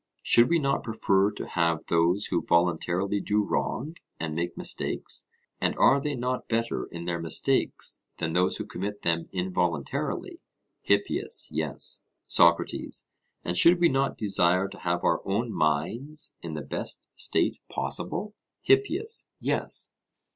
[0.23, 5.27] Should we not prefer to have those who voluntarily do wrong and make mistakes,
[5.59, 10.39] and are they not better in their mistakes than those who commit them involuntarily?
[10.81, 12.01] HIPPIAS: Yes.
[12.25, 13.09] SOCRATES:
[13.43, 18.33] And should we not desire to have our own minds in the best state possible?
[18.63, 19.93] HIPPIAS: Yes.